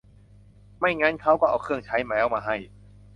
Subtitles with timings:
[0.79, 2.55] ไม่งั้นเขาก็เอาเครื่องใช้แล้วมาให้